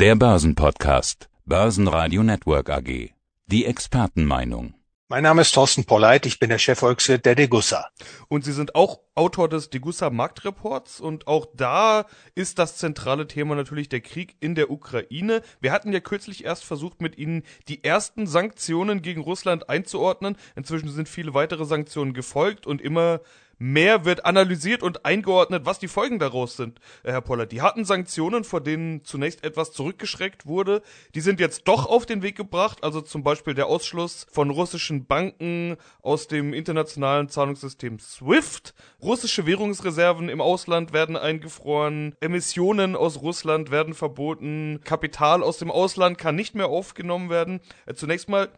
[0.00, 1.28] Der Börsenpodcast.
[1.44, 3.10] Börsenradio Network AG.
[3.46, 4.74] Die Expertenmeinung.
[5.08, 7.88] Mein Name ist Thorsten Polleit, ich bin der Chefvolkswirt der Degussa.
[8.28, 12.06] Und Sie sind auch Autor des Degussa Marktreports und auch da
[12.36, 15.42] ist das zentrale Thema natürlich der Krieg in der Ukraine.
[15.60, 20.36] Wir hatten ja kürzlich erst versucht, mit Ihnen die ersten Sanktionen gegen Russland einzuordnen.
[20.54, 23.20] Inzwischen sind viele weitere Sanktionen gefolgt und immer
[23.58, 27.46] mehr wird analysiert und eingeordnet, was die Folgen daraus sind, äh, Herr Poller.
[27.46, 30.82] Die hatten Sanktionen, vor denen zunächst etwas zurückgeschreckt wurde.
[31.14, 35.06] Die sind jetzt doch auf den Weg gebracht, also zum Beispiel der Ausschluss von russischen
[35.06, 38.74] Banken aus dem internationalen Zahlungssystem SWIFT.
[39.02, 42.14] Russische Währungsreserven im Ausland werden eingefroren.
[42.20, 44.80] Emissionen aus Russland werden verboten.
[44.84, 47.60] Kapital aus dem Ausland kann nicht mehr aufgenommen werden.
[47.86, 48.48] Äh, zunächst mal,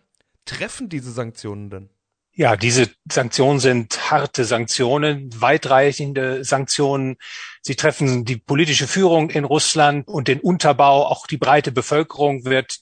[0.45, 1.91] treffen diese Sanktionen denn?
[2.33, 7.17] Ja, diese Sanktionen sind harte Sanktionen, weitreichende Sanktionen.
[7.61, 11.07] Sie treffen die politische Führung in Russland und den Unterbau.
[11.07, 12.79] Auch die breite Bevölkerung wird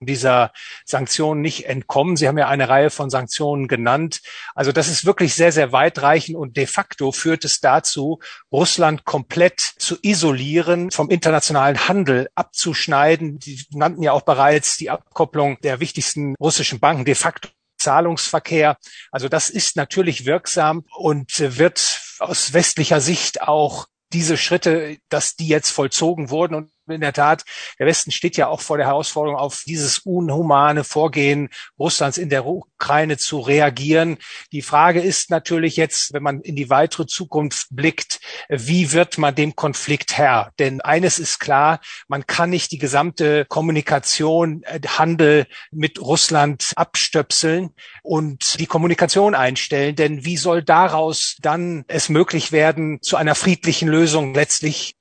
[0.00, 0.52] dieser
[0.84, 2.16] Sanktionen nicht entkommen.
[2.16, 4.20] Sie haben ja eine Reihe von Sanktionen genannt.
[4.54, 8.20] Also das ist wirklich sehr, sehr weitreichend und de facto führt es dazu,
[8.52, 13.40] Russland komplett zu isolieren, vom internationalen Handel abzuschneiden.
[13.42, 17.48] Sie nannten ja auch bereits die Abkopplung der wichtigsten russischen Banken de facto
[17.80, 18.76] Zahlungsverkehr.
[19.10, 25.48] Also das ist natürlich wirksam und wird aus westlicher Sicht auch diese Schritte, dass die
[25.48, 27.44] jetzt vollzogen wurden und in der Tat,
[27.78, 32.46] der Westen steht ja auch vor der Herausforderung, auf dieses unhumane Vorgehen Russlands in der
[32.46, 34.18] Ukraine zu reagieren.
[34.52, 39.34] Die Frage ist natürlich jetzt, wenn man in die weitere Zukunft blickt, wie wird man
[39.34, 40.52] dem Konflikt Herr?
[40.58, 47.70] Denn eines ist klar, man kann nicht die gesamte Kommunikation, äh, Handel mit Russland abstöpseln
[48.02, 49.96] und die Kommunikation einstellen.
[49.96, 54.96] Denn wie soll daraus dann es möglich werden, zu einer friedlichen Lösung letztlich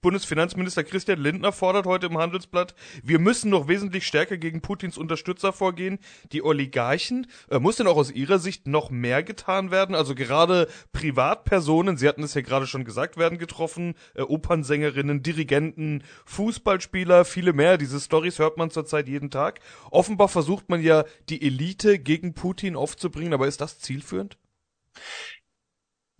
[0.00, 5.52] Bundesfinanzminister Christian Lindner fordert heute im Handelsblatt, wir müssen noch wesentlich stärker gegen Putins Unterstützer
[5.52, 5.98] vorgehen,
[6.32, 7.26] die Oligarchen.
[7.50, 9.94] Äh, muss denn auch aus Ihrer Sicht noch mehr getan werden?
[9.94, 16.04] Also gerade Privatpersonen, Sie hatten es ja gerade schon gesagt, werden getroffen, äh, Opernsängerinnen, Dirigenten,
[16.26, 17.78] Fußballspieler, viele mehr.
[17.78, 19.60] Diese Stories hört man zurzeit jeden Tag.
[19.90, 24.36] Offenbar versucht man ja, die Elite gegen Putin aufzubringen, aber ist das zielführend?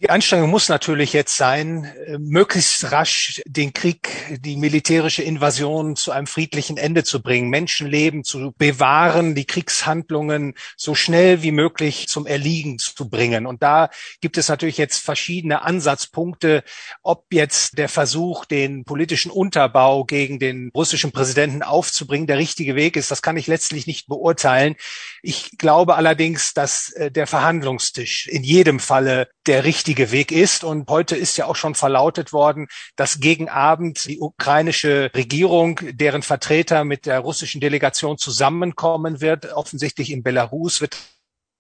[0.01, 6.13] Die Anstrengung muss natürlich jetzt sein, äh, möglichst rasch den Krieg, die militärische Invasion zu
[6.13, 12.29] einem friedlichen Ende zu bringen, Menschenleben zu bewahren, die Kriegshandlungen so schnell wie möglich zum
[12.29, 13.45] Erliegen zu bringen.
[13.45, 16.63] Und da gibt es natürlich jetzt verschiedene Ansatzpunkte,
[17.03, 22.97] ob jetzt der Versuch, den politischen Unterbau gegen den russischen Präsidenten aufzubringen, der richtige Weg
[22.97, 23.11] ist.
[23.11, 24.77] Das kann ich letztlich nicht beurteilen.
[25.23, 30.65] Ich glaube allerdings, dass äh, der Verhandlungstisch in jedem Falle der richtige richtige Weg ist.
[30.65, 36.21] Und heute ist ja auch schon verlautet worden, dass gegen Abend die ukrainische Regierung, deren
[36.21, 40.99] Vertreter mit der russischen Delegation zusammenkommen wird, offensichtlich in Belarus, wird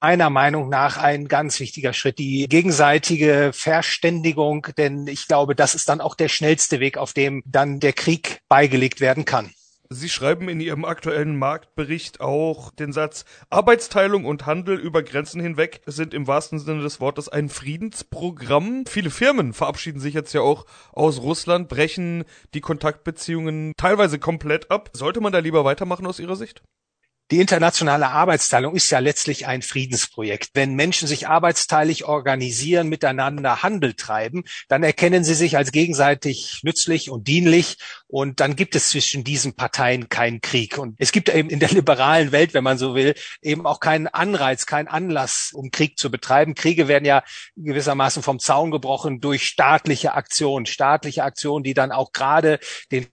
[0.01, 5.89] meiner Meinung nach ein ganz wichtiger Schritt, die gegenseitige Verständigung, denn ich glaube, das ist
[5.89, 9.51] dann auch der schnellste Weg, auf dem dann der Krieg beigelegt werden kann.
[9.91, 15.81] Sie schreiben in Ihrem aktuellen Marktbericht auch den Satz, Arbeitsteilung und Handel über Grenzen hinweg
[15.87, 18.85] sind im wahrsten Sinne des Wortes ein Friedensprogramm.
[18.87, 24.91] Viele Firmen verabschieden sich jetzt ja auch aus Russland, brechen die Kontaktbeziehungen teilweise komplett ab.
[24.93, 26.63] Sollte man da lieber weitermachen aus Ihrer Sicht?
[27.31, 30.53] Die internationale Arbeitsteilung ist ja letztlich ein Friedensprojekt.
[30.55, 37.11] Wenn Menschen sich arbeitsteilig organisieren, miteinander Handel treiben, dann erkennen sie sich als gegenseitig nützlich
[37.11, 40.79] und dienlich und dann gibt es zwischen diesen Parteien keinen Krieg.
[40.79, 44.07] Und es gibt eben in der liberalen Welt, wenn man so will, eben auch keinen
[44.07, 46.55] Anreiz, keinen Anlass, um Krieg zu betreiben.
[46.55, 47.23] Kriege werden ja
[47.57, 52.59] gewissermaßen vom Zaun gebrochen durch staatliche Aktionen, staatliche Aktionen, die dann auch gerade
[52.91, 53.07] den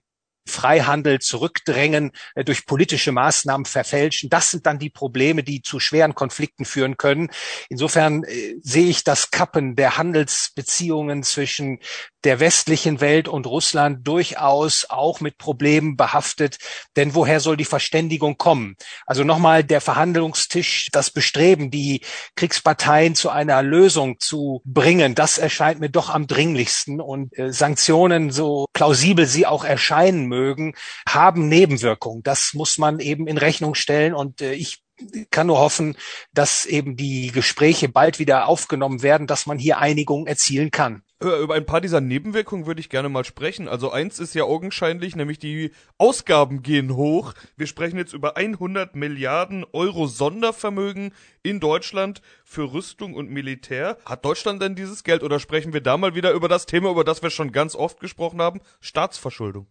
[0.46, 4.30] Freihandel zurückdrängen, äh, durch politische Maßnahmen verfälschen.
[4.30, 7.30] Das sind dann die Probleme, die zu schweren Konflikten führen können.
[7.68, 11.80] Insofern äh, sehe ich das Kappen der Handelsbeziehungen zwischen
[12.26, 16.58] der westlichen Welt und Russland durchaus auch mit Problemen behaftet.
[16.96, 18.74] Denn woher soll die Verständigung kommen?
[19.06, 22.00] Also nochmal der Verhandlungstisch, das Bestreben, die
[22.34, 27.00] Kriegsparteien zu einer Lösung zu bringen, das erscheint mir doch am dringlichsten.
[27.00, 30.74] Und äh, Sanktionen, so plausibel sie auch erscheinen mögen,
[31.08, 32.24] haben Nebenwirkungen.
[32.24, 34.14] Das muss man eben in Rechnung stellen.
[34.14, 34.82] Und äh, ich
[35.30, 35.96] kann nur hoffen,
[36.32, 41.02] dass eben die Gespräche bald wieder aufgenommen werden, dass man hier Einigung erzielen kann.
[41.22, 43.68] Äh, über ein paar dieser Nebenwirkungen würde ich gerne mal sprechen.
[43.68, 47.32] Also eins ist ja augenscheinlich, nämlich die Ausgaben gehen hoch.
[47.56, 53.96] Wir sprechen jetzt über 100 Milliarden Euro Sondervermögen in Deutschland für Rüstung und Militär.
[54.04, 57.04] Hat Deutschland denn dieses Geld oder sprechen wir da mal wieder über das Thema, über
[57.04, 58.60] das wir schon ganz oft gesprochen haben?
[58.80, 59.66] Staatsverschuldung.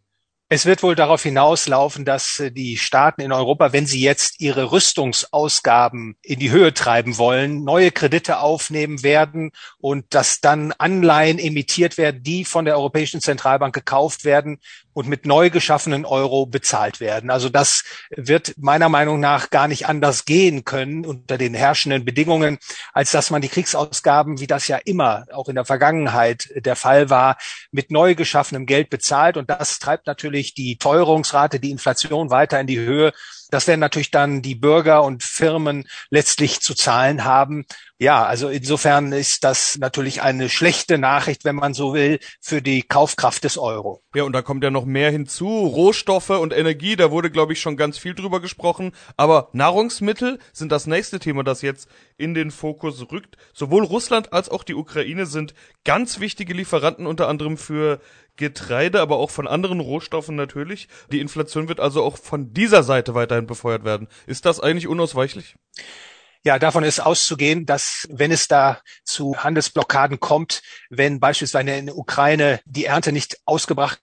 [0.47, 4.71] Es wird wohl darauf hinauslaufen, dass äh, die Staaten in Europa, wenn sie jetzt ihre
[4.71, 11.97] Rüstungsausgaben in die Höhe treiben wollen, neue Kredite aufnehmen werden und dass dann Anleihen emittiert
[11.97, 14.59] werden, die von der Europäischen Zentralbank gekauft werden
[14.95, 17.29] und mit neu geschaffenen Euro bezahlt werden.
[17.29, 22.59] Also das wird meiner Meinung nach gar nicht anders gehen können unter den herrschenden Bedingungen,
[22.93, 27.09] als dass man die Kriegsausgaben, wie das ja immer auch in der Vergangenheit der Fall
[27.09, 27.37] war,
[27.71, 29.35] mit neu geschaffenem Geld bezahlt.
[29.35, 33.11] Und das treibt natürlich die Teuerungsrate, die Inflation weiter in die Höhe.
[33.51, 37.65] Das werden natürlich dann die Bürger und Firmen letztlich zu zahlen haben.
[37.97, 42.81] Ja, also insofern ist das natürlich eine schlechte Nachricht, wenn man so will, für die
[42.81, 44.03] Kaufkraft des Euro.
[44.13, 45.47] Ja, und da kommt ja noch mehr hinzu.
[45.47, 48.91] Rohstoffe und Energie, da wurde, glaube ich, schon ganz viel drüber gesprochen.
[49.15, 51.87] Aber Nahrungsmittel sind das nächste Thema, das jetzt
[52.17, 53.37] in den Fokus rückt.
[53.53, 55.53] Sowohl Russland als auch die Ukraine sind
[55.85, 58.01] ganz wichtige Lieferanten unter anderem für
[58.37, 60.87] Getreide, aber auch von anderen Rohstoffen natürlich.
[61.11, 64.07] Die Inflation wird also auch von dieser Seite weiterhin befeuert werden.
[64.27, 65.55] Ist das eigentlich unausweichlich?
[66.43, 70.61] Ja, davon ist auszugehen, dass wenn es da zu Handelsblockaden kommt,
[70.91, 73.99] wenn beispielsweise in der Ukraine die Ernte nicht ausgebracht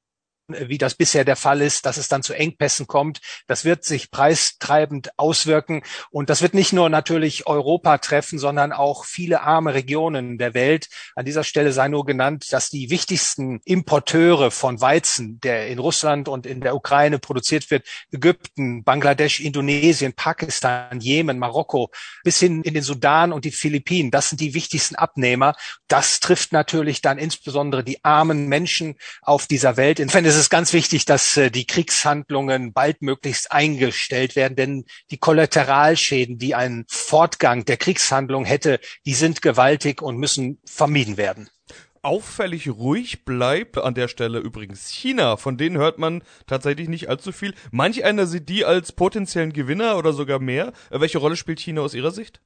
[0.48, 3.20] wie das bisher der Fall ist, dass es dann zu Engpässen kommt.
[3.46, 5.82] Das wird sich preistreibend auswirken.
[6.10, 10.88] Und das wird nicht nur natürlich Europa treffen, sondern auch viele arme Regionen der Welt.
[11.14, 16.28] An dieser Stelle sei nur genannt, dass die wichtigsten Importeure von Weizen, der in Russland
[16.28, 21.90] und in der Ukraine produziert wird, Ägypten, Bangladesch, Indonesien, Pakistan, Jemen, Marokko,
[22.24, 25.54] bis hin in den Sudan und die Philippinen, das sind die wichtigsten Abnehmer.
[25.88, 30.00] Das trifft natürlich dann insbesondere die armen Menschen auf dieser Welt.
[30.00, 36.38] Insofern ist es ganz wichtig, dass äh, die Kriegshandlungen baldmöglichst eingestellt werden, denn die Kollateralschäden,
[36.38, 41.48] die ein Fortgang der Kriegshandlung hätte, die sind gewaltig und müssen vermieden werden.
[42.02, 45.36] Auffällig ruhig bleibt an der Stelle übrigens China.
[45.36, 47.54] Von denen hört man tatsächlich nicht allzu viel.
[47.70, 50.72] Manch einer sieht die als potenziellen Gewinner oder sogar mehr.
[50.90, 52.40] Welche Rolle spielt China aus Ihrer Sicht?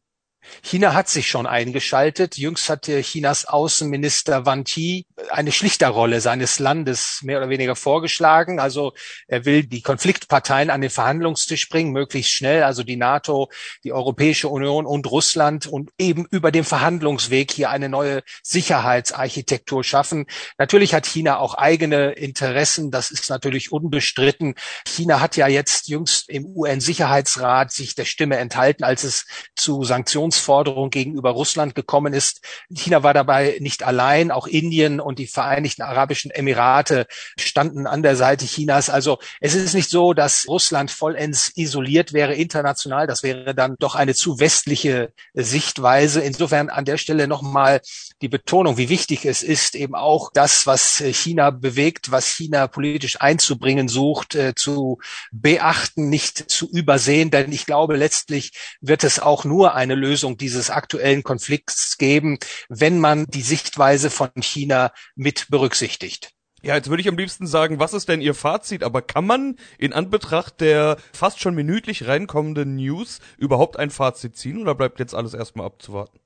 [0.63, 2.37] China hat sich schon eingeschaltet.
[2.37, 8.61] Jüngst hatte Chinas Außenminister Wang Yi eine Schlichterrolle seines Landes mehr oder weniger vorgeschlagen.
[8.61, 8.93] Also
[9.29, 13.51] er will die Konfliktparteien an den Verhandlungstisch bringen, möglichst schnell, also die NATO,
[13.85, 20.27] die Europäische Union und Russland und eben über den Verhandlungsweg hier eine neue Sicherheitsarchitektur schaffen.
[20.59, 24.55] Natürlich hat China auch eigene Interessen, das ist natürlich unbestritten.
[24.87, 30.36] China hat ja jetzt jüngst im UN-Sicherheitsrat sich der Stimme enthalten, als es zu Sanktions
[30.37, 32.41] Sanktionsforderung gegenüber Russland gekommen ist.
[32.73, 37.07] China war dabei nicht allein, auch Indien und die Vereinigten Arabischen Emirate
[37.39, 38.91] standen an der Seite Chinas.
[38.91, 43.07] Also es ist nicht so, dass Russland vollends isoliert wäre international.
[43.07, 46.21] Das wäre dann doch eine zu westliche Sichtweise.
[46.21, 47.81] Insofern an der Stelle nochmal
[48.23, 53.21] die Betonung, wie wichtig es ist, eben auch das, was China bewegt, was China politisch
[53.21, 54.99] einzubringen sucht, äh, zu
[55.33, 57.31] beachten, nicht zu übersehen.
[57.31, 62.39] Denn ich glaube, letztlich wird es auch nur eine Lösung Lösung dieses aktuellen Konflikts geben,
[62.71, 66.31] wenn man die Sichtweise von China mit berücksichtigt.
[66.63, 68.83] Ja, jetzt würde ich am liebsten sagen, was ist denn Ihr Fazit?
[68.83, 74.57] Aber kann man in Anbetracht der fast schon minütlich reinkommenden News überhaupt ein Fazit ziehen
[74.57, 76.19] oder bleibt jetzt alles erstmal abzuwarten?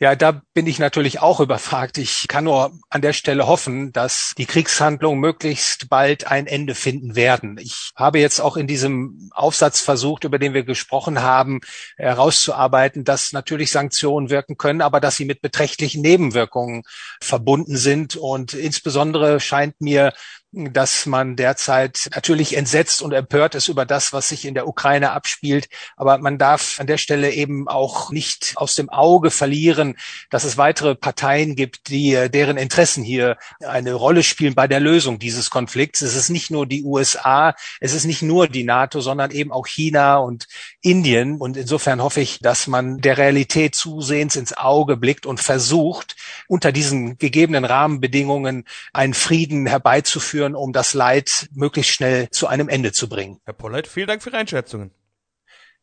[0.00, 1.98] Ja, da bin ich natürlich auch überfragt.
[1.98, 7.16] Ich kann nur an der Stelle hoffen, dass die Kriegshandlungen möglichst bald ein Ende finden
[7.16, 7.58] werden.
[7.58, 11.62] Ich habe jetzt auch in diesem Aufsatz versucht, über den wir gesprochen haben,
[11.96, 16.84] herauszuarbeiten, dass natürlich Sanktionen wirken können, aber dass sie mit beträchtlichen Nebenwirkungen
[17.20, 18.14] verbunden sind.
[18.14, 20.12] Und insbesondere scheint mir
[20.52, 25.10] dass man derzeit natürlich entsetzt und empört ist über das, was sich in der Ukraine
[25.10, 25.68] abspielt.
[25.94, 29.96] Aber man darf an der Stelle eben auch nicht aus dem Auge verlieren,
[30.30, 35.18] dass es weitere Parteien gibt, die, deren Interessen hier eine Rolle spielen bei der Lösung
[35.18, 36.00] dieses Konflikts.
[36.00, 39.66] Es ist nicht nur die USA, es ist nicht nur die NATO, sondern eben auch
[39.66, 40.46] China und
[40.80, 41.36] Indien.
[41.36, 46.72] Und insofern hoffe ich, dass man der Realität zusehends ins Auge blickt und versucht, unter
[46.72, 48.64] diesen gegebenen Rahmenbedingungen
[48.94, 53.40] einen Frieden herbeizuführen, führen, um das Leid möglichst schnell zu einem Ende zu bringen.
[53.44, 54.92] Herr Polleit, vielen Dank für Ihre Einschätzungen.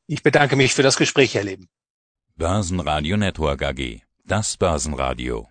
[0.08, 1.68] Ich bedanke mich für das Gespräch, Herr Leben.
[2.38, 3.82] Börsenradio Network AG.
[4.24, 5.44] Das Börsenradio.